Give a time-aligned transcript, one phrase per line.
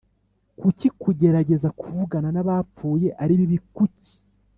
[0.59, 4.13] Kuki kugerageza kuvugana n abapfuye ari bibi kuki